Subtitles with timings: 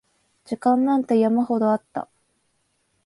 [0.45, 2.09] 時間なんて山ほどあった